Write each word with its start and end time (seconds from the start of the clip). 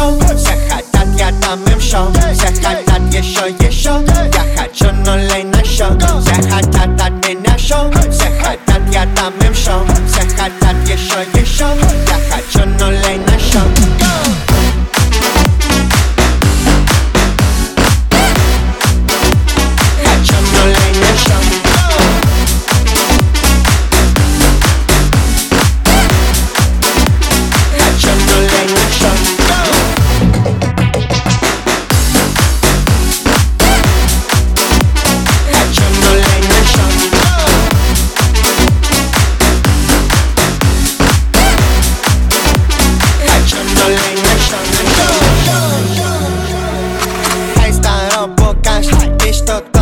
шоу 0.00 0.18
Все 0.36 0.52
хотят, 0.68 1.08
я 1.18 1.30
дам 1.32 1.62
им 1.64 1.80
шоу 1.80 2.10
Все 2.32 2.46
хотят 2.46 3.00
еще, 3.12 3.50
еще 3.66 4.04
Я 4.32 4.62
хочу 4.62 4.92
нулей 4.92 5.44
на 5.44 5.64
счет 5.64 6.02
Все 6.22 6.42
хотят 6.48 7.00
от 7.00 7.26
меня 7.26 7.58
шоу 7.58 7.90
Все 8.10 8.30
хотят, 8.40 8.82
я 8.92 9.04
дам 9.16 9.34
им 9.40 9.54
шоу 9.54 9.89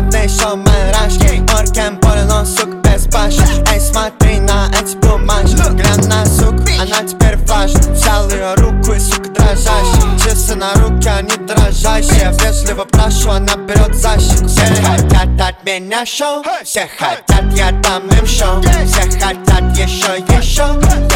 главное, 0.00 0.28
шоу 0.28 0.56
мараж 0.56 1.14
Оркен 1.58 1.96
полно, 1.98 2.44
сук, 2.44 2.68
без 2.82 3.06
баш 3.06 3.34
Эй, 3.72 3.80
смотри 3.80 4.38
на 4.40 4.68
эти 4.68 4.96
бумажки 4.96 5.56
Глянь 5.74 6.08
на 6.08 6.24
сук, 6.26 6.54
она 6.80 7.02
теперь 7.06 7.36
важна 7.46 7.80
Взял 7.92 8.28
ее 8.30 8.54
руку 8.54 8.92
и, 8.92 8.98
сука, 8.98 9.28
дрожащая 9.30 10.18
Часы 10.18 10.54
на 10.54 10.72
руке, 10.74 11.10
они 11.10 11.36
дрожащие 11.46 12.32
Вежливо 12.42 12.84
прошу, 12.84 13.30
она 13.30 13.54
берет 13.56 13.94
за 13.94 14.18
щеку 14.18 14.46
Все 14.46 14.66
хотят 14.82 15.40
от 15.40 15.64
меня 15.64 16.06
шоу 16.06 16.42
Все 16.64 16.88
хотят, 16.98 17.44
я 17.54 17.70
дам 17.72 18.06
им 18.08 18.26
шоу 18.26 18.60
Все 18.62 19.02
хотят 19.18 19.76
еще, 19.76 20.18
еще 20.36 21.09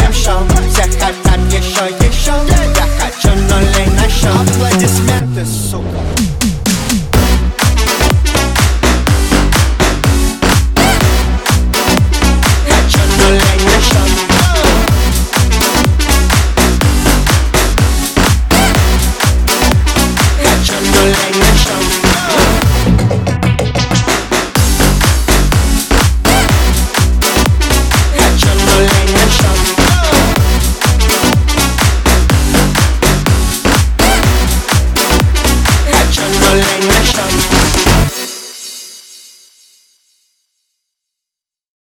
them 0.00 0.12
show. 0.12 0.40
Zekat 0.74 1.14
at 1.32 1.52
your 1.52 1.62
show, 1.62 1.86
your 1.86 2.12
show 2.12 2.40
Yakat 2.78 3.14
your 3.24 3.36
no 3.48 3.58
lane, 3.74 3.96
I 3.98 4.08
show. 4.08 4.32
I 4.32 4.44
play 4.56 4.74
this 4.80 4.96
method, 5.06 5.46
so 5.46 5.80
Like 21.00 21.39